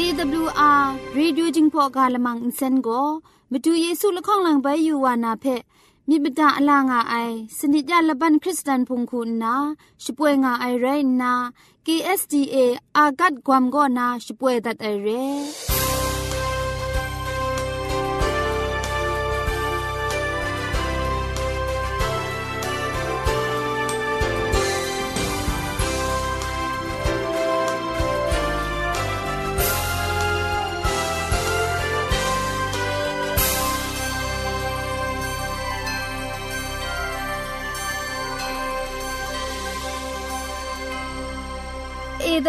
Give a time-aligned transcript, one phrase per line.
[0.00, 3.00] AWR Reducing for Galamang Insen go
[3.50, 5.46] မတူเยซูละข้องหลังใบอยู่วานาเพ
[6.08, 7.14] มิบดาอลางาไอ
[7.58, 9.56] สนิจยาละบันคริสตันพงคุณนา
[10.04, 10.86] ช่วยงาไอไร
[11.20, 11.32] นา
[11.86, 12.56] KSDA
[12.96, 15.26] อากัดความก็นาช่วยดัดไอเร่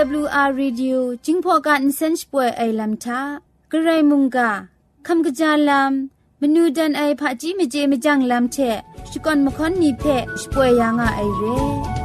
[0.02, 3.22] AWR Radio จิงพอกันเซนช่วยไอลัมทา
[3.72, 4.52] กระไรมุงกา
[5.08, 5.94] คำกระจาลัม
[6.41, 8.58] มนูดันไอผาจีเมเจมจังลัมเช
[9.11, 10.03] ชุกอนมคอนนีเพ
[10.41, 11.98] ช่วยยังอ่ะไอเร่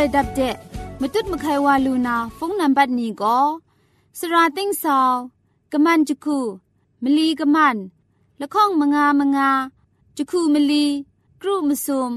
[0.00, 0.54] อยดับเดะ
[1.00, 3.40] มตุดมไขวาลูนาฟงนัมบัดนี้ก็
[4.18, 5.12] สราติงซาว
[5.72, 6.38] กะมันจุคู
[7.02, 7.76] มลีกะมัน
[8.40, 9.50] ละข้องมงามงา
[10.16, 10.84] จุคูมลี
[11.40, 12.12] กรุมซุม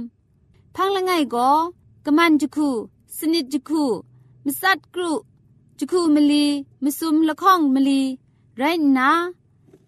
[0.75, 1.51] พังละไงก็
[2.05, 2.69] กะมันจุคู
[3.17, 3.83] สนิดจุคู
[4.43, 5.13] มสัดกรุ
[5.79, 6.45] จุคูมลี
[6.83, 8.01] มซุมละข้องมลี
[8.57, 8.63] ไร
[8.97, 9.09] นะ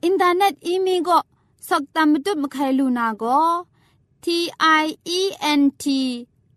[0.04, 1.20] อินเทอร์เน็ตอีมีก็
[1.68, 3.40] สกตามมตุดมไขลูนาก็
[4.24, 4.26] T
[4.82, 4.84] I
[5.18, 5.20] E
[5.60, 5.86] N T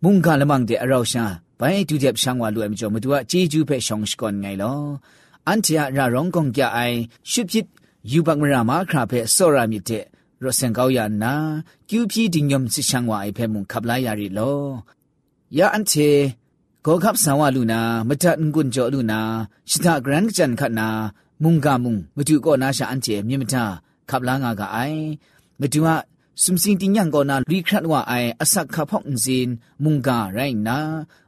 [0.03, 1.23] မုန်ကလမန်တဲ့အရောက်ရှာ
[1.59, 4.79] ဘိုင်တူချက်ရှောင်းဝါလူအိုင်မကျွန်းမတူအချီကျူးဖဲရှောင်းရှကွန်ငိုင်လော
[5.51, 6.79] อันที่อาราร้องกงแกไอ
[7.31, 7.65] ชุบยิด
[8.11, 9.91] ยูบักมรามาคราเพสอรามิเต
[10.43, 11.33] รสเซงเกายันนา
[11.89, 14.41] กิวพีดิงยมสิชังวาไอเพมุงขับลายาริโล
[15.57, 15.93] ยาอันเท
[16.83, 19.21] โกขับสาวาลูนามทันกุนจอลูนา
[19.69, 20.87] ชิตากรันจันขนา
[21.43, 23.63] มุงกามุงมตุก็นาชาอันเจมิมทา
[24.09, 24.79] ขับลางากาไอ
[25.59, 25.95] มตุว่า
[26.43, 29.49] สุมสิงติญังก็นารีครัดว่าไออสักขะพ่องซิน
[29.83, 30.79] มุงการไรนา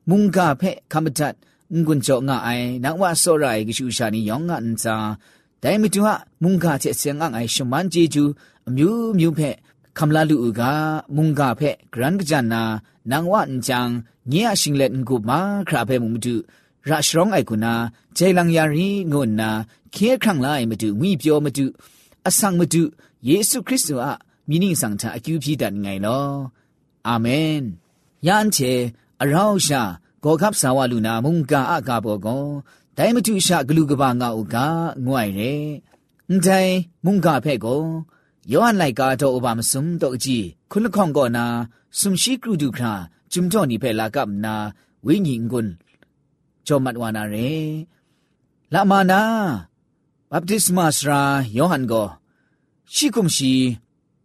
[0.09, 0.63] มุงกาเพ
[0.93, 1.35] คำจัด
[1.85, 4.95] ငွန်းကြောငါအိုင်နောက်ဝဆောရိုင်ကရှူရှာနီယောင်ငါအန်စာ
[5.63, 8.23] ဒိုင်မတူဟာမုန်ကချက်စင်ငါအိုင်ရှမန်ဂျီဂျူ
[8.67, 9.55] အမျိုးမျိုးဖက်
[9.97, 10.61] ခမလာလူအူက
[11.15, 12.61] မုန်ကဖက်ဂရန်ကဂျန်နာ
[13.09, 13.87] နန်ဝအန်ချန်
[14.31, 16.35] ညေအရှင်လက်ငုမာခရာဖဲမှုမတူ
[16.87, 17.73] ရာရှရောင်းအိုင်ကုနာ
[18.17, 19.49] ဂျေလန်ယာရီငုနာ
[19.93, 21.65] ခေခန့်လိုက်မတူငွေပြောမတူ
[22.27, 22.81] အဆောင်မတူ
[23.27, 24.09] ယေရှုခရစ်သူအ
[24.49, 26.31] မိနင်းဆောင်တာအကျူပြတန်ငိုင်လော
[27.07, 27.55] အာမင်
[28.27, 28.71] ယန်ချေ
[29.21, 29.81] အရောက်ရှာ
[30.23, 32.45] ကောကပ်ဆာဝလူနာမုန်ကာအကဘောကော
[32.97, 34.55] ဒိုင်မတုရှာဂလူကဘာငါဥက
[35.05, 35.53] ငွိုင်ရဲ
[36.29, 37.85] အန်တိုင်းမုန်ကာဖဲ့ကော
[38.51, 41.45] ယောဟန်လိုက်ကာတော့ဥပမစုံတော့အကြည့်ခုလခေါင်ကောနာ
[41.99, 42.93] စုံရှိကရုဒုခရာ
[43.31, 44.55] ဂျုံတော့နိဖဲလာကပ်နာ
[45.05, 45.71] ဝိညာဉ်ကွန်း
[46.65, 47.53] ဂျောမတ်ဝါနာရဲ
[48.73, 49.21] လာမနာ
[50.31, 51.21] ဘပ်တစ်မာစရာ
[51.57, 52.07] ယောဟန်ကို
[52.93, 53.53] ရှိကုမရှိ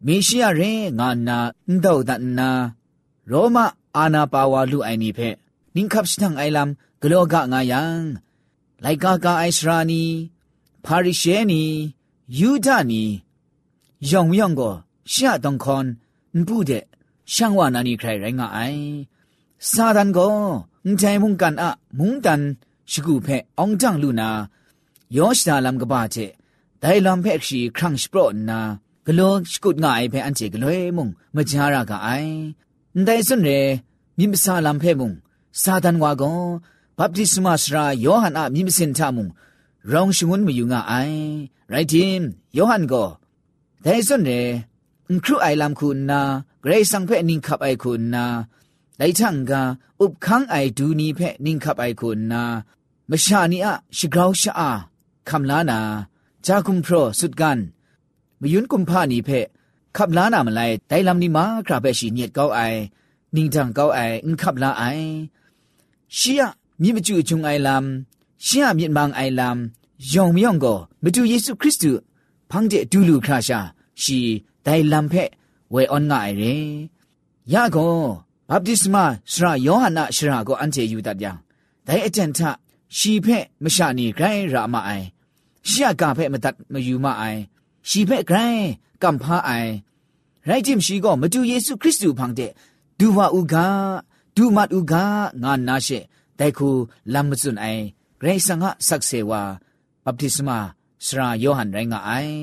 [0.07, 2.51] မေရှိယရဲငါနာအန်တော့ဒနာ
[3.31, 3.57] ရောမ
[3.97, 5.37] အာနာပါဝါလူအိုင်နိဖဲ့
[5.79, 8.03] นิ่งขับสั่งไอลำกลัวกะงายัง
[8.81, 10.05] ไลกากาไอสรานี
[10.85, 11.65] พาริเชนี
[12.39, 13.05] ยูดานี
[14.11, 14.71] ยองยองก็
[15.13, 15.87] ชาตองคอน
[16.41, 16.71] นบูเด
[17.35, 18.61] ช่างว่านานีใครไรงาไอ
[19.71, 20.29] ซาดันก็
[20.87, 22.41] นใจมุงกันอะมุงดัน
[22.93, 24.29] ชกูเพอองจังลูนา
[25.17, 26.17] ยอชดาลำกบาเจ
[26.81, 28.59] ไดลำเพกชีครั้งสปรนนา
[29.07, 32.09] กลัวชกุดงาไอเพอันเจกลัวมุงมจารากาไอ
[33.05, 33.49] ได้สนเร
[34.19, 35.13] มิมซาลำเพมุง
[35.63, 36.37] ซาดันวากง
[36.99, 39.29] บัพติศมาสรายอหันอามิมสินทามุง
[39.93, 40.95] รองชงุนมยุงอไอ
[41.69, 42.23] ไรทิม
[42.57, 43.05] ยอหันก็
[43.83, 44.31] แต่ส่วนเร
[45.25, 46.21] ครูไอลำคุณนา
[46.61, 48.25] เกรซังเพนิงขับไอคุณนา
[48.99, 49.63] ไลทังกา
[50.01, 52.43] อุบคังไอดูนีเพนิงขับไอคุณนา
[53.11, 54.71] มชานีอะชิกราวชะอา
[55.29, 55.81] คำลานา
[56.47, 57.59] จาคุมโพรสุดกัน
[58.41, 59.31] มยุนกุมพานีเพ
[59.97, 62.61] ขับลานามาไลไดลำนีมาคราเปชีเนียดเก้าไอ
[63.35, 64.85] นิงจังเก้าไออึนขับลาไอ
[66.17, 66.41] ရှီယ
[66.81, 67.85] မြစ်မကျူချုံအိုင်လမ်
[68.47, 69.59] ရှီယမြစ်မန်အိုင်လမ်
[70.13, 71.93] ယောင်မြောင်ကိုမတူယေရှုခရစ်တု
[72.51, 73.59] ဖန်တဲ့ဒူလူခရာရှာ
[74.03, 74.19] ရှီ
[74.67, 75.31] ဒိုင်လမ်ဖက်
[75.73, 76.45] ဝေအွန်ငါရဲ
[77.53, 77.95] ယကော
[78.49, 78.97] ဘပ်တိစမ
[79.33, 81.37] စရာယောဟနာစရာကိုအန်တီယူတတ်ပြန်
[81.87, 82.39] ဒိုင်အတန်ထ
[82.97, 85.07] ရှီဖက်မရှာနေဂရိုင်းရာမအိုင်
[85.69, 87.41] ရှီယကဖက်မတတ်မယူမအိုင်
[87.89, 88.69] ရှီဖက်ဂရိုင်း
[89.03, 89.73] ကမ်ဖာအိုင်
[90.47, 92.53] ရိုက်ဂျင်ရှီကိုမတူယေရှုခရစ်တုဖန်တဲ့
[92.99, 93.93] ဒူဝါဥကား
[94.39, 94.95] ဒူမတ်ဥက
[95.43, 95.99] ငါနာရှေ
[96.39, 96.69] တိုက်ခု
[97.13, 97.83] လမ်မစွန်အိုင်
[98.21, 99.43] ဂရိဆန်ငါဆက်ဆေဝါ
[100.05, 100.59] ဘပ်တိစမာ
[101.07, 102.37] စရာယောဟန်ရိုင်းငါအိုင်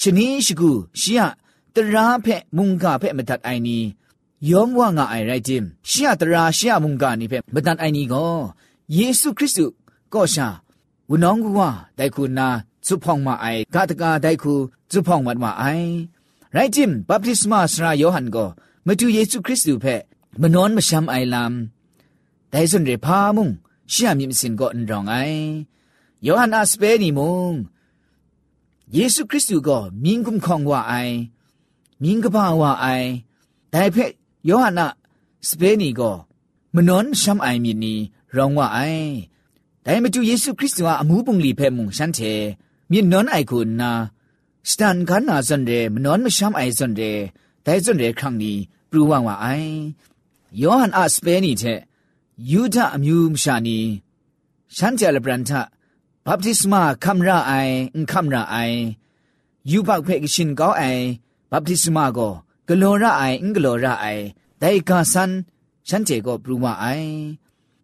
[0.00, 1.20] ရှင်နီရှိကူရှီယ
[1.74, 3.78] တရာဖက်မုန်ကဖက်မတတ်အိုင်နီ
[4.50, 8.34] ယောမဝငါအိုင်ရိုက်တင်ရှီယတရာရှီယမုန်ကနိဖက်မတတ်အိုင်နီကို
[8.96, 9.66] ယေရှုခရစ်သူ
[10.12, 10.46] ကောရှာ
[11.10, 12.48] ဝနောင်းကွာတိုက်ခုနာ
[12.86, 14.52] ဇုဖောင်းမအိုင်ဂတကာတိုက်ခု
[14.90, 15.88] ဇုဖောင်းမတ်မအိုင်
[16.54, 18.48] ရိုက်တင်ဘပ်တိစမာစရာယောဟန်ကို
[18.86, 20.02] မတူယေရှုခရစ်သူဖက်
[20.40, 23.48] มนอนมาชำไอลำแต่ส่วนเรพามุง
[23.90, 25.16] เชื่อมีมสินก็อันรองไอ
[26.26, 27.54] ยอหันอาสเปนิมุง
[28.92, 30.94] เยซูคริสต์ก็มิงกุมคองว่าไอ
[32.02, 32.86] มิงกบ้าว่าไอ
[33.70, 33.96] แต่เพ
[34.48, 34.88] ยอหันอา
[35.48, 36.12] สเปนิก็
[36.74, 37.94] มนอนชำไอมีนี
[38.36, 38.80] รองว่าไอ
[39.82, 42.20] แต่มาจูเยซูคริสต์ว่าอมูปุงลีเพมุงฉันเท
[42.90, 43.92] มีนอนไอคุณนา
[44.70, 47.02] สตันกันนาสันเรมนอนมาชำไอสันเร
[47.62, 48.56] แต่สันเรครั้งนี้
[48.90, 49.46] ปรูว่างว่าไอ
[50.60, 51.80] ယောဟန်အစပဲနီတဲ့
[52.50, 53.78] ယူဒအမျိုးမရှာနီ
[54.76, 55.60] ရှန်တယ်ဘရန်တာ
[56.26, 58.76] ဘပ်တိစမာကမ်ရာအိုင်အင်ကမ်ရာအိုင်
[59.70, 61.04] ယူပောက်ဖက်ကရှင်ကောအိုင်
[61.50, 62.32] ဘပ်တိစမာကို
[62.66, 64.24] ဂလောရာအိုင်အင်ဂလောရာအိုင်
[64.60, 65.32] ဒိုင်ကာဆန်
[65.88, 67.10] ရှန်တေကိုဘရူမအိုင်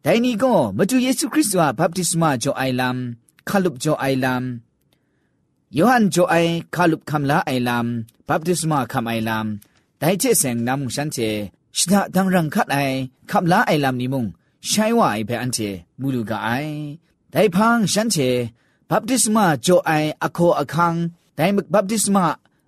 [0.05, 2.99] ဒိုင်နီကိုမတူယေရှုခရစ်စွာဘပ်တိစမာဂျိုအိုင်လမ်
[3.49, 4.45] ခလုပဂျိုအိုင်လမ်
[5.76, 7.87] ယောဟန်ဂျိုအိုင်ခလုပကမ်လာအိုင်လမ်
[8.29, 9.47] ဘပ်တိစမာကမ်အိုင်လမ်
[10.00, 11.33] ဒိုင်ချေဆင်နမ်ရှန်ချေ
[11.76, 12.76] ชิดาดังรังคัดไอ
[13.31, 14.26] ขับลาไอลำนิมุง
[14.69, 15.59] ใช้ว่าไอเปอันเท
[16.00, 16.50] มูลูกาไอ
[17.31, 18.17] ได้พังฉันเท
[18.88, 20.95] บัพติสมาโจไออโคอคัง
[21.37, 22.25] ได้มึกบัพติสมา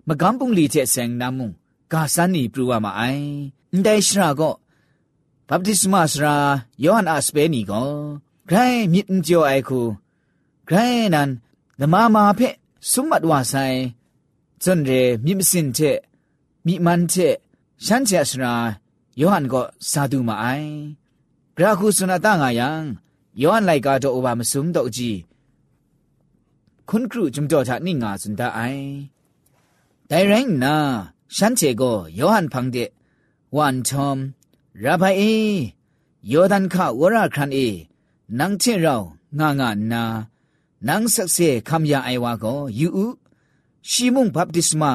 [0.07, 1.51] มกำปุงลีเทเซงนามุง
[1.93, 3.03] กาสันนีปรูวามาไอ
[3.83, 4.51] ได้ชราก็
[5.49, 6.35] บัพติสมาสรา
[6.83, 7.83] ยอหันอาสเปนีก็
[8.47, 8.57] ใคร
[8.93, 9.81] มิดเจียวไอคู
[10.65, 10.77] ใคร
[11.13, 11.29] นั้น
[11.79, 12.39] นมามาเพ
[12.91, 13.53] สมบัติว่าไซ
[14.63, 14.91] จนเร
[15.25, 15.79] มิมสินเท
[16.65, 17.13] มิมันเท
[17.85, 18.55] ฉันเจสรา
[19.19, 19.55] ယောဟန်က
[19.91, 20.69] စာသူမအိုင်
[21.55, 22.67] ဂရာခုစနတာငါယံ
[23.41, 25.19] ယောဟန်လိုက်ကတော့အိုဘာမစုံတော့ကြည့်
[26.89, 28.87] ခွန်ကရုဂျုံတော့တာနိငါစန်တအိုင်
[30.09, 30.75] ဒိုင်ရိုင်းနာ
[31.35, 32.89] ရှန်ချေကိုယောဟန်ဖန်တဲ့
[33.55, 34.17] วันทอม
[34.83, 35.21] รับไปเอ
[36.31, 37.59] ยอดันข้าวราครันเอ
[38.39, 38.95] นังเชเรา
[39.39, 40.03] งางานนา
[40.87, 43.07] นังสักเสคำยาไอวาก็ยูอุ
[43.89, 44.91] ชิมุงบัพติสมา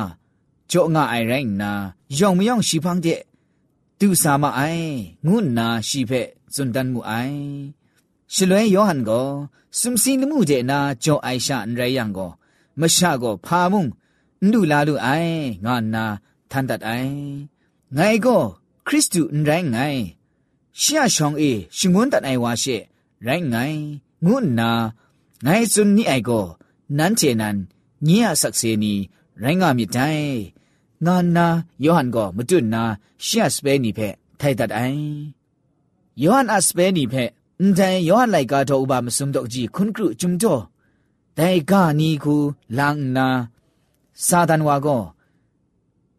[0.68, 1.70] โจงาไอแรงนา
[2.18, 3.08] ยองไม่ยองชีพังเด
[4.02, 4.62] သူสามะไอ
[5.28, 6.12] งุนนาชีเพ
[6.54, 7.12] สุนดันมุไอ
[8.34, 9.10] ชลวยยอหันโก
[9.78, 12.18] สุมซินมุเจนาจอไอชาอันไรยังโก
[12.80, 13.86] มะชะโกพามุง
[14.44, 15.08] นดุลาลุไอ
[15.64, 16.04] งานา
[16.50, 16.92] ทันตัดไอ
[17.94, 18.26] ไงโก
[18.86, 19.76] คริสตุอันไรไง
[20.82, 22.76] ရှရရှောင်းအေရှငွန်းတန်အိုင်ဝါရှေ
[23.26, 23.78] ရိုင်းငိုင်
[24.24, 24.70] ငုနာ
[25.44, 26.46] ငိုင်စွန်နီအိုင်ကို
[26.96, 27.56] နန်းချေနန်
[28.06, 28.92] ညေအဆက်စေနီ
[29.42, 30.30] ရိုင်းငါမြတိုင်
[31.06, 31.46] နာနာ
[31.84, 32.82] ယောဟန်ကိုမတွနာ
[33.26, 35.02] ရှက်စပဲနိဖက်ထိုက်တတ်အိုင်
[36.24, 37.30] ယောဟန်အစပဲနိဖက်
[37.60, 40.62] အန်တိုင်ယောဟန်လိုက်ကားတော့ဥပမစုံတော့ကြည့်ခွန်ကရုဂျုံတော့
[41.38, 42.34] ဒိုင်ကနီခု
[42.78, 43.28] လန်နာ
[44.26, 45.02] စာဒန်ဝါကို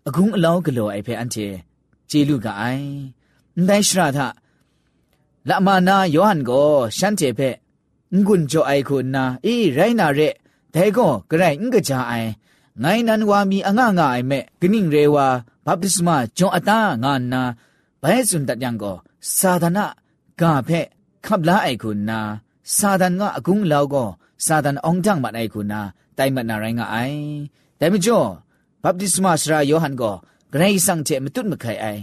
[0.07, 1.47] အကုံအလောင်းကလော်အိုင်ဖက်အန်တီ
[2.09, 2.85] ဂျေလူကအိုင်
[3.53, 4.19] အန်တိုင်ရှရာသ
[5.49, 7.55] လာမနာယောဟန်ကိုရှန်တေဖက်
[8.15, 10.29] ငွန်းကြိုအိုင်ခုနာအေးရိုင်းနာရဲ
[10.73, 12.29] ဒိုင်ကိုဂရိုင်ငကကြအိုင်
[12.83, 15.27] ငိုင်းနန်ဝါမီအငငအိမဲ့ဂနိရေဝါ
[15.65, 17.41] ဘပ္တိစမဂျွန်အတာငါနာ
[18.03, 18.95] ဘဲစွန်တတ်ယံကို
[19.39, 19.85] သာဒနာ
[20.41, 20.85] ကဖက်
[21.25, 22.19] ခပ်လာအိုက်ခုနာ
[23.01, 24.09] သာဒန်ကအကုံလောက်ကို
[24.49, 25.81] သာဒန်အောင်တန်မအိုက်ခုနာ
[26.17, 27.17] တိုင်မနာရိုင်းကအိုင်
[27.79, 28.27] ဒါမကျော်
[28.83, 30.15] ဘပ္တိစမစရာယောဟန်ကို
[30.53, 32.01] ဂရိဆန်ချေမတုတ်မခိုင်အိုင်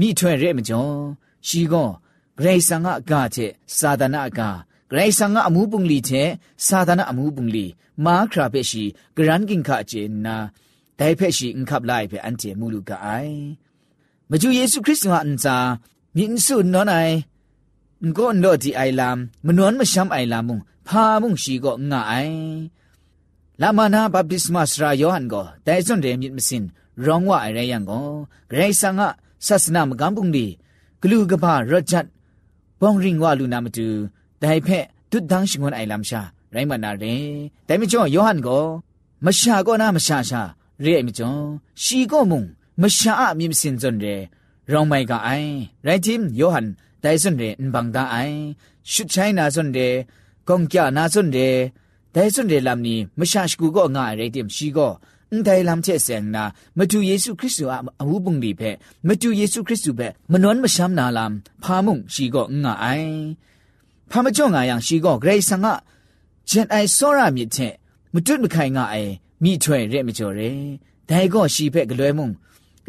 [0.00, 0.94] မိထွဲ့ရဲမကျော်
[1.46, 1.88] ရှီကော
[2.38, 3.46] ဂရိဆန်ကအကချေ
[3.78, 4.56] သာဒနာအကား
[4.90, 6.22] ဂရိဆန်ငါအမှုပုန်လီချေ
[6.66, 7.64] စာဒနာအမှုပုန်လီ
[8.04, 8.84] မာခရာဖက်ရှိ
[9.16, 10.36] ဂရန်ကင်ခအချေနာ
[10.98, 13.34] ဒိုင်ဖက်ရှိအင်ခပ်လိုက်ဖက်အန်တီမူလူကအိုင်
[14.30, 15.56] မကျူယေရှုခရစ်တော်အန်စာ
[16.16, 17.12] မြင့်ဆုနောနိုင်
[18.16, 22.34] ငွန်တော့ဒီအိုင်လမ်မနွန်မရှမ်းအိုင်လမ်မုံဖာမုံရှိကောငါအိုင်
[23.60, 26.64] လာမနာဘပ်တစ်မတ်ရာယောဟန်ကိုတိုင်စွန်ရဲမြင့်မစင်
[27.04, 28.08] ရောင်းဝအရယံကို
[28.50, 29.08] ဂရိဆန်ငါ
[29.46, 30.46] ဆတ်စနာမကံပုန်လီ
[31.00, 32.06] ဂလူကဘာရဂျတ်
[32.80, 33.88] ဘောင်ရင်ဝလူနာမတူ
[34.44, 36.20] ဒိုင်ဖက်ဒုဒန်းရှိငွန်အိုင်လမ်ရှာ
[36.54, 37.28] ရိုင်းမနာရင်
[37.68, 38.64] ဒိုင်မကျော်ယောဟန်ကို
[39.24, 40.40] မရှာကောနာမရှာရှာ
[40.82, 41.42] ရိအိမ်မကျော်
[41.82, 42.40] ရှီကောမုံ
[42.82, 44.14] မရှာအမြင်စင်စွန်ရဲ
[44.70, 45.50] ရောင်မိုင်ကအိုင်
[45.86, 46.66] ရိုင်တင်ယောဟန်
[47.02, 48.36] ဒိုင်စွန်ရဲအန်ဘန်ဒါအိုင်
[48.92, 49.86] ရှုချိုင်းနာစွန်ရဲ
[50.48, 51.48] ကွန်ကျနာစွန်ရဲ
[52.14, 54.94] ဒိုင်စွန်ရဲလမ်နီမရှာရှကူကောငါရိုင်တင်ရှီကောန်
[55.46, 56.44] တိုင်လမ်ချက်စင်နာ
[56.78, 58.70] မတူယေရှုခရစ်သူအမှုပုန်ဒီပဲ
[59.06, 61.32] မတူယေရှုခရစ်သူပဲမနွမ်းမရှမ်းနာလမ်
[61.62, 63.12] ဖာမုန်ရှိကောငါအိုင်
[64.10, 65.74] พามจ่องอายังชีก็เกรซังะ
[66.46, 67.56] เจนไอซอรามิเท
[68.12, 69.04] မတွတ်မခိုင်ငါအေ
[69.42, 70.50] မိထွဲ့ရဲမကျော်ရဲ
[71.08, 72.28] ဒိုင်ကောရှိဖက်ကလွဲမုံ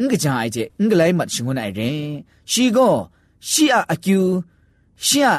[0.00, 1.88] ငကကြိုင်တဲ့အင်္ဂလိုင်းမတ်ရှငွန်နိုင်ရဲ
[2.52, 2.92] ရှိကော
[3.50, 4.18] ရှိအအကျူ
[5.06, 5.34] ရှိအ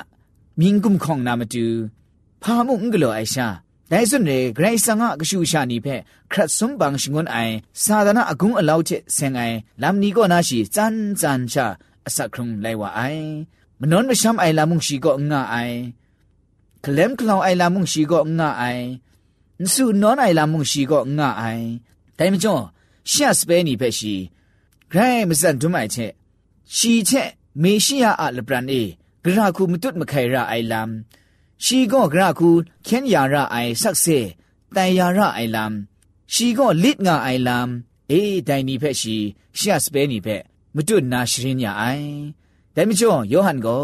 [0.60, 1.66] မင်းကုံခေါင်နာမတူ
[2.42, 3.48] ဖာမုံငကလောအိုင်ရှာ
[3.92, 11.66] ဒိုင်စွန်ရဲဂရိုင်းဆန်ငါကရှူရှာနီဖက်ခရတ်စွန်ဘန်ရှငွန်အိုင်စာဒနာအကုံအလောက်ချက်ဆင်အိုင်လမ်နီကောနာရှိဇန်ဇန်ရှာ
[12.08, 13.28] အစခုံလိုက်ဝအိုင်
[13.82, 15.72] มนนไม่ช้ำไอลามุงชีก็ง่าย
[16.84, 18.80] คลมคลาวไอลามุงชีก็ง่าย
[19.62, 21.62] นสูนนไอลามุงชีก็ง่าย
[22.16, 22.56] แต่ไม่จ่อ
[23.12, 24.16] ရှက်စပဲနိပဲရှိ
[24.92, 26.12] ဂရိုင်းမစန်ဒွမိုင်ချက်
[26.76, 27.30] ရှီချက်
[27.62, 28.84] မေရှိယအလပရန်အေ
[29.24, 30.92] ဂရခုမတုတ်မခိုင်ရအိုင်လမ်
[31.66, 32.50] ရှီကောဂရခု
[32.86, 34.18] ခင်းယာရအိုင်ဆက်ဆေ
[34.76, 35.74] တန်ယာရအိုင်လမ်
[36.34, 37.68] ရှီကောလစ်ငါအိုင်လမ်
[38.10, 39.16] အေးဒိုင်နိဖက်ရှိ
[39.60, 40.42] ရှက်စပဲနိဖက်
[40.76, 42.20] မတုတ်နာရှရင်ညာအိုင်
[42.78, 43.80] แต่ไม่จ่อยหันก็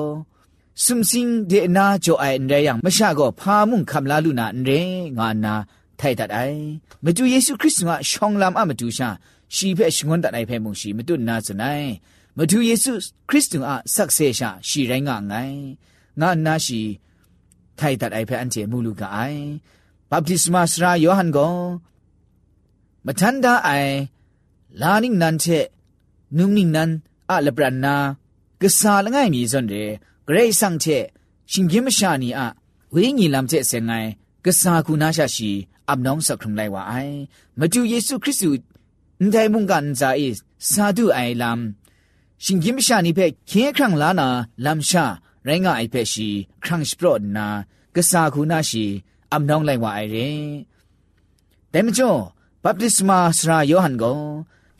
[0.85, 4.71] สุมสิงเดนาจ่อไออันเรยังไม่ชาก็พามุ่งคำลาลุนาอันเร
[5.17, 5.55] งานนา
[5.97, 6.39] ไทยตัดไอ
[7.05, 9.09] มาดูเยซูคริสต์ว่าชองลามอามาดูชา
[9.55, 11.83] ชีเพชงอนตัดไอเพมุงชีมาดูนาสนาย
[12.37, 12.91] มาดูเยซู
[13.29, 15.35] คริสต์ว่าสักเซชาชีไรงางไง
[16.21, 16.81] งานนาชี
[17.77, 19.19] ไทยตัดไอเพอันเจมูลูกไอ
[20.09, 21.47] บัพติสมาสรายอหันก็
[23.05, 23.69] มาทันดาไอ
[24.81, 25.45] ลานิงนันเช
[26.37, 26.89] นุงนิงนัน
[27.31, 27.95] อาลบรันนา
[28.63, 29.89] ကစားလငယ်မီစွန်တဲ့
[30.27, 31.05] ဂရိတ်ဆောင်ချက်
[31.51, 32.43] ရှင်ကင်းမရှာနီအ
[32.93, 34.11] ဝိညာဉ်လမ်ချက်စငိုင်း
[34.45, 35.49] ကစားကူနာရှာရှိ
[35.87, 37.15] အပ်နောင်းစခုံလိုက်ဝအိုင်
[37.59, 38.49] မတူယေရှုခရစ်သူ
[39.19, 40.35] အန်တိုင်မုန်ကန်ဇာအစ်
[40.71, 41.59] စာဒူအိုင်လမ်
[42.43, 44.27] ရှင်ကင်းမရှာနီဖက်ခဲခန့်လာနာ
[44.65, 45.05] လမ်ရှာ
[45.45, 46.29] ရိုင်းကအိုက်ဖက်ရှိ
[46.63, 47.47] ခရန့်စပရော့နာ
[47.95, 48.85] ကစားကူနာရှိ
[49.31, 50.43] အပ်နောင်းလိုက်ဝအိုင်ရင်
[51.73, 52.19] ဒဲမကျော်
[52.63, 54.19] ဘပ်တစ်မာစရာယောဟန်ကို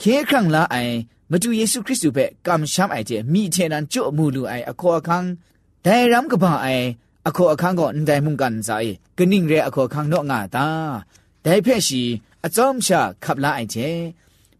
[0.02, 0.96] ခဲခန့်လာအိုင်
[1.32, 5.28] မတူယေရှုခရစ်သူပဲကမ္ရှမ်းအိုက်ကျမိချေနန်ကျွအမှုလူအိုင်အခေါ်အခန်း
[5.86, 6.88] ဒိုင်ရမ်ကဘာအိုင်
[7.28, 10.68] အခေါ်အခန်းကိုအန်တိုင်မှုကန်ဆိုင်ကနင်းရဲအခေါ်ခန်းတော့ငါတာ
[11.44, 12.04] ဒိုင်ဖက်ရှိ
[12.46, 13.80] အစုံရှာခပ်လာအိုင်ကျ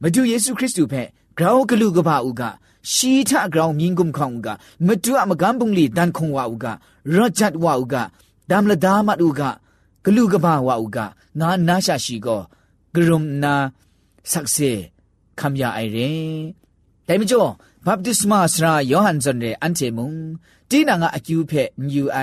[0.02, 1.02] မတူယေရှုခရစ်သူပဲ
[1.38, 2.42] ဂရောင်းကလူကဘာဥက
[2.92, 4.48] ရှိထဂရောင်းမြင်းကုံခေါင်က
[4.88, 6.66] မတူအမကန်ပုန်လီတန်ခုံဝဥက
[7.16, 7.96] ရော့ဂျတ်ဝဥက
[8.50, 9.42] ဒမ်လဒါမတ်ဥက
[10.04, 10.98] ဂလူကဘာဝဥက
[11.40, 12.42] ငါနာရှာရှိကော
[12.94, 13.54] ဂရုမနာ
[14.32, 14.93] ဆက်စေ
[15.42, 16.16] คำยาไอเร่
[17.06, 17.42] แต่ไม่จบ
[17.86, 20.14] บัพติสมาสระยอหันจนเรอันเจมุง
[20.70, 21.54] ตีนางอาคิวเพ
[21.92, 22.20] นิวไอ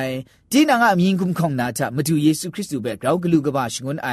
[0.53, 4.09] ตีนางอามีงคุมของนาจะมาดูเยซูคริสต์เบกเรากลูกบาชงนไอ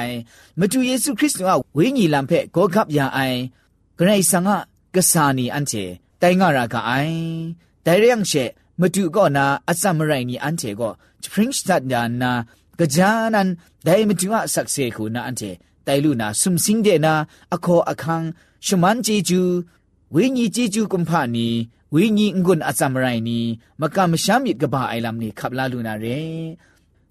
[0.60, 3.20] มาดูเยซูคริสต์ว่าวิญญาณเพก็ขับยาไอ
[3.98, 4.58] กระไรสังะ
[4.96, 5.74] กษานีอันเจ
[6.20, 6.92] แต่งารากไอ
[7.84, 8.32] แต่เรื่องเช
[8.82, 10.90] มาดูก็นาอัศมไรนีอันเจก็
[11.24, 12.32] สปริงสตัดดานา
[12.80, 13.48] กะจานัน
[13.84, 15.44] ไดมาดูอาสักเซคูนาอันเจ
[15.88, 17.14] တိုင်လူနာဆုံစင်းတဲ့နာ
[17.54, 18.28] အခေါ်အခန်း
[18.66, 19.42] ရှမန်ဂျီဂျူ
[20.14, 21.48] ဝိညာဉ်ဂျီဂျူကွန်ဖာနီ
[21.94, 23.40] ဝိညာဉ်ငွန်းအစမရိုင်နီ
[23.80, 26.22] မကမရှမ်းမြစ်ကဘာအိုင်လမ်နီခပ်လာလူနာရဲ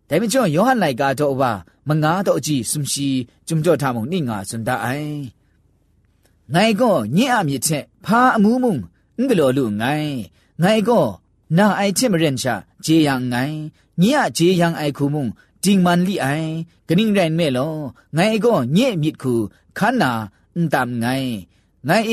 [0.09, 1.53] ဒါမကျော်ယောဟန်လိုက်ကတော့ဘာ
[1.89, 3.09] မငါတော့အကြည့်ဆုံရှိ
[3.47, 5.13] ဂျုံကြောထားမုံနိငါစွန်တအိုင်
[6.55, 8.73] နိုင်ကောညင့်အမြစ်ချက်ဖာအမှုမှု
[9.19, 10.17] ငကလောလူငိုင်း
[10.63, 11.05] နိုင်ကော
[11.59, 13.59] နာအိုင်ချစ်မရင်ချာဂျေယံငိုင်း
[14.01, 15.23] ညင့်အဂျေယံအိုင်ခုမှု
[15.67, 16.27] จิงมันลี่ไอ
[16.87, 17.69] กนิ่งแรงแม่ลอ
[18.15, 19.35] ไงก็เย่มิดคู
[19.79, 20.13] ขันนา
[20.57, 21.07] อุนตามไง
[21.87, 22.13] ไงเอ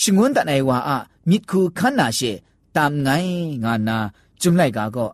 [0.00, 0.98] ชงวนตะไหนว่าอะ
[1.30, 2.20] มิดคูขันนาเช
[2.76, 3.08] ตามไง
[3.64, 3.98] งานา
[4.42, 5.06] จุมไลกาก็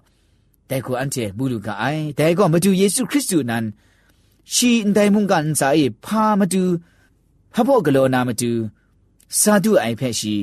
[0.66, 1.84] แต่คูอันเจบูลูกาไอ
[2.16, 3.64] แต่ก็มาดูเยซูคริสต์นั้น
[4.54, 6.62] ชีอินไดมุงกันสาเอพามาดู
[7.52, 8.52] พระพ่อกโลนามาดู
[9.40, 10.36] สาธุไอเพชี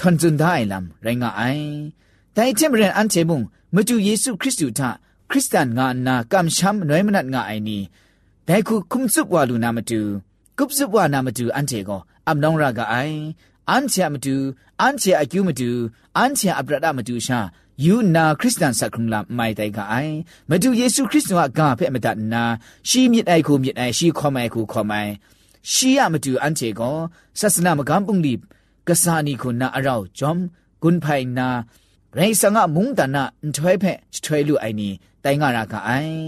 [0.00, 1.42] ทอนจุนได้ลำไรงาไอ
[2.34, 3.42] แต่เทมเรนอันเจมุง
[3.74, 4.90] มาดูเยซูคริสต์ทา
[5.30, 7.82] คริสเตียนงานนากำช้ำน้อยมนัดงาไอนี้
[8.46, 10.00] ได้คุคุมซุบวาลูนามาดู
[10.58, 12.96] กุบซุบวานามาดูอันเจก็อับน้องรากาไอ
[13.72, 14.36] อันเชียมาดู
[14.82, 15.70] อันเชียอากิวมาดู
[16.20, 17.40] อันเชียอับระดามาดูชา
[17.84, 19.94] ยูนาคริสเตียนสักครุงละไม่ได้กาไอ
[20.50, 22.44] มาดูเยซูคริสต์ว่ากาเพ่มาดันนา
[22.88, 24.94] ชีมิดไอคูมิดไอชีคอมไอคูคอมไอ
[25.72, 26.92] ชียมาดูอันเจก็
[27.40, 28.40] ศาสนามกำปุงดีบ
[28.88, 30.38] กษานีคุณนาอเราจอม
[30.82, 31.48] กุนภัยนา
[32.14, 33.24] ไรสังะมุงตานะ
[33.56, 33.92] ถอยเพ่
[34.24, 34.92] ถอยลู่ไอนี้
[35.24, 36.18] တိုင်ငါရာခအိုင်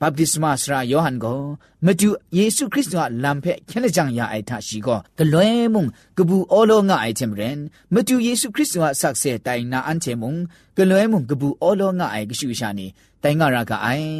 [0.00, 1.42] ဘပ်တိစမစရာယောဟန်ကို
[1.86, 5.84] မတူယေရှုခရစ်တော်လမ်းဖက်ချန်ကြံရအိုက်တာရှိကောဂလွဲမုံ
[6.16, 7.56] ကပူအောလောငါအိုက်ချင်မရင်
[7.94, 10.32] မတူယေရှုခရစ်တော်ဆက်ဆဲတိုင်နာအန်ချေမုံ
[10.76, 12.86] ဂလွဲမုံကပူအောလောငါအိုက်ကရှုရှာနေ
[13.22, 14.10] တိုင်ငါရာခအိုင်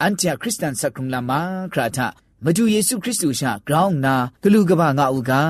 [0.00, 1.32] အန်တီယာခရစ်တန်စကုံလာမ
[1.72, 1.98] ခရာထ
[2.44, 5.42] မတူယေရှုခရစ်သူရှာဂရောင်းနာဂလူကဘာငါဥကာ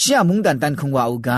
[0.00, 1.30] ရှမုန်တန်တန်ခုံဝါဥက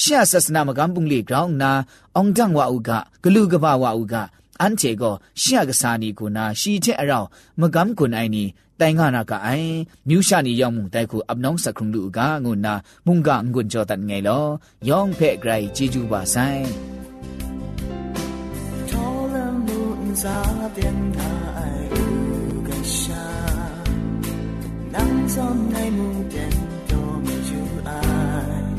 [0.00, 1.70] ရှဆစနာမကံပုန်လေကောင်းနာ
[2.14, 2.90] အောင်တန်ဝါဥက
[3.22, 4.14] ဂလူကပဝါဥက
[4.60, 7.20] อันเจก็เสียกษานีกูนาชีเจอเรา
[7.60, 8.46] มกำกุนไอนี
[8.82, 9.72] တိုင်ငါနာကအိုင်
[10.08, 12.74] မြူရှာနီယောင်မုန်တိုက်ခုအပနောင်းစခုံလူကငုနာ
[13.06, 14.46] မုန်ကငွန်ကြောတန်ငယ်လော
[14.88, 16.62] ယောင်ဖဲ့ဂရိုင်ជីဂျူပါဆိုင်
[18.90, 20.38] ထောလမုန်စာ
[20.76, 23.24] ပြန်သာအိုင်ကရှာ
[24.94, 26.54] နမ်စုံနိုင်မုန်ပြန်
[26.90, 28.04] တော်မြူအို
[28.60, 28.70] င်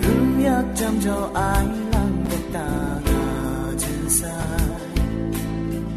[0.00, 2.93] လူမြတ်ကြံကြောအိုင်လန်ကတာ
[4.14, 4.92] inside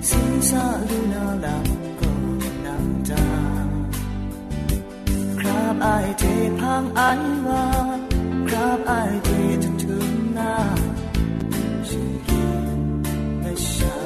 [0.10, 1.67] Sinsalin alam
[1.99, 2.12] ko
[2.65, 3.67] ng dam
[5.77, 7.67] ay di pang anwa
[8.89, 10.53] ay di tutun na
[11.86, 12.77] Shigin
[13.45, 13.97] na siya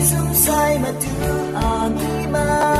[0.00, 1.92] Jesus ay matuang
[2.24, 2.79] imam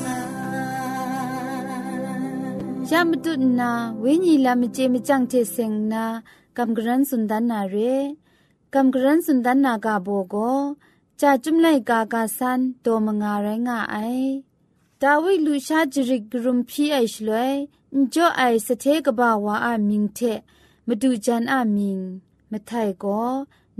[2.88, 6.04] ยามดุนนาเวญีลามเจมจังเทเซงนา
[6.56, 7.76] กำกรันสุนดานาเร
[8.74, 10.36] กำกรันสุนดานากาโบโก
[11.22, 13.98] จะจุมไลกากาซันโตมงาไรงาไอ
[15.00, 17.52] ดาวิลูชาจริกกรุมพีไอชลวย
[18.14, 20.20] จ่อไอสเทกบาวาอามิงเท
[20.86, 22.00] มาดูจันอามิง
[22.50, 23.20] มาไทยก็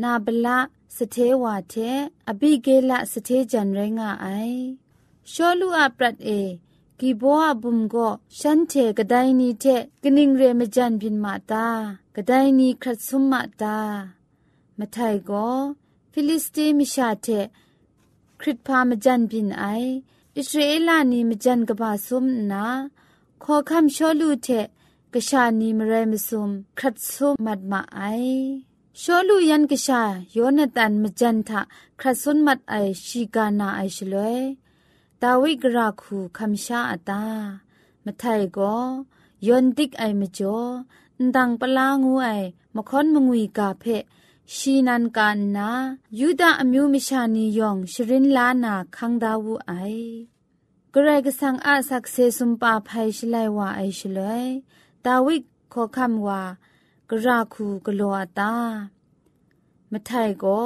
[0.02, 0.58] นาบละ
[0.96, 1.74] สเทวาเท
[2.28, 4.26] อบิเกละสเทจันไรงาไอ
[5.32, 6.30] ชอลูอาปรัดเอ
[6.98, 9.66] กีบัวบุมก็ฉันเทกไดนี้เท
[10.02, 11.68] กนิงเรมจันบินมาตา
[12.16, 13.78] กไดนี้ครัดสุมมาตา
[14.78, 15.48] มาไทยก็
[16.18, 17.28] ฟิลิสเตมิชาเท
[18.40, 19.64] คริตพามจันบินไอ
[20.38, 22.64] อิสราเอลานีมจันกบาสุมนา
[23.44, 24.48] ขอคำชอลูเท
[25.12, 28.02] กชานีมเรมสุมครัดสุมมัดมาไอ
[29.00, 30.02] ชอลูยันกชา
[30.32, 31.60] โยนตันมจันทะ
[32.00, 32.74] ครัดสุนมัดไอ
[33.04, 34.40] ชีกานาไอชลวย
[35.20, 37.24] ดาวิกราคูคำชาอตา
[38.04, 38.76] มาไทยก็
[39.46, 40.60] ยนติกไอมจ่อ
[41.34, 42.28] ดังปลางูไอ
[42.74, 43.84] มคอนมงุยกาเพ
[44.54, 45.72] ชีนันกันนา
[46.18, 49.72] ยูดาอมิวมิชานียองชรินลานาคังดาวูไอ
[50.92, 54.48] กรกสังอาสักเซสุมปาไพชลัยวาไอชลัย
[55.04, 56.42] ดาวิคขอคำว่า
[57.10, 58.56] กราคูกลัวตา
[59.92, 60.10] มะไท
[60.42, 60.64] ก็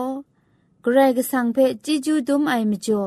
[0.85, 3.05] กรกสังเพจิจูดุมไอมจ่อ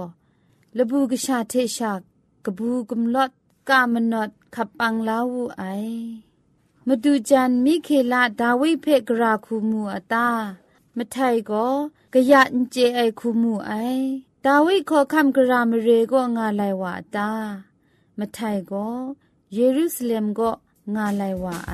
[0.77, 2.01] รบูกชาเทชาก
[2.45, 3.29] กบูกุมลอด
[3.69, 5.63] กามนอดขับปังลาวูไอ
[6.87, 10.29] มาดูจันมิเคลา ดาวิเพกราคูมูอตา
[10.99, 11.67] မထိုင်ก็
[12.13, 13.71] กะยะเจไอคุมูไอ
[14.45, 17.31] ดาวิดขอคำกรามเรก็งาไลวาตา
[18.17, 18.89] มทัยก็
[19.53, 20.51] เยรูซาเล็มก็
[20.95, 21.73] งาไลวาไอ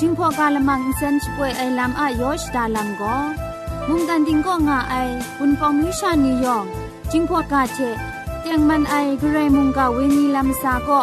[0.04, 3.18] ิงพอกาลมังอินเซนช่วยไอลัมอายอชดาลัมก็
[3.90, 4.96] มุงกันดิงก็ง่าไอ
[5.40, 6.64] อุนฟองมิชานียอง
[7.10, 7.78] จิงพอกาเช
[8.40, 11.00] เตียงมันไอเกรมุงกาเวนีลำซาก็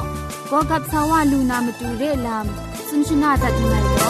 [0.52, 2.46] กอกับสาวาลูนามตดูเรลาม
[2.88, 4.02] ซุนชนาจัดมาล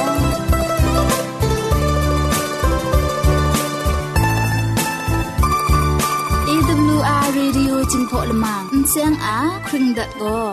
[7.07, 10.45] อရေဒီယိုဂျင်ပေါ်လမန်စန်အာခရင်ဒတ်ကို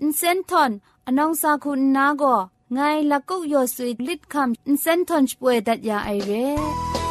[0.00, 0.70] อินเซนทอน
[1.06, 2.36] อนองซาคุณนาก็
[2.72, 2.78] ไง
[3.10, 7.01] ละกุกยอสุยลิดคำอินเซนทอนชป่วยดัดยาไอเร่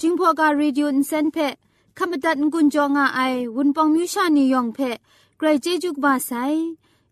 [0.00, 1.36] จิงพอการีดิโอนเซนเพ
[1.98, 3.20] ขมตัดกุญจงอาไอ
[3.54, 4.78] วุนปองมิวชานียองเพ
[5.38, 6.30] ไกรเจจุกบาไซ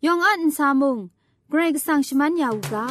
[0.05, 0.99] ยองอันซามุง
[1.51, 2.89] เกรกสังชมันยาวกา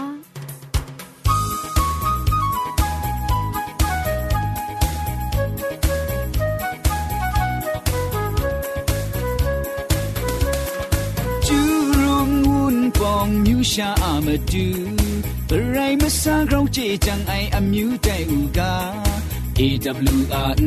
[12.16, 12.26] อ
[13.28, 14.68] งมิวชาอามาดู
[15.50, 18.74] อะไรมาสร้างเราเจจังไออามิวใจอูกา
[19.58, 20.60] AWR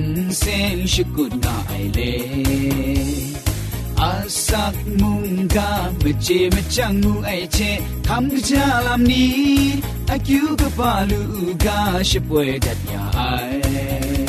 [0.42, 2.12] sen shikut na aile
[4.09, 5.66] asak munga
[6.05, 7.72] meche mechang mu aiche
[8.07, 9.22] kham ja lam ni
[10.14, 11.20] akyu ka palu
[11.66, 11.79] ga
[12.11, 14.22] shipwe dat ya ai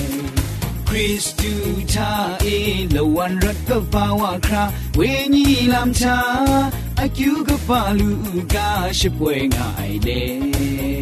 [0.89, 1.53] Christu
[1.93, 2.11] ta
[2.57, 4.63] e lo wan rat ka pawa kra
[5.01, 6.17] we ni lam cha
[7.07, 8.09] akyu ka palu
[8.53, 8.69] ga
[9.01, 10.96] shipwe ngai le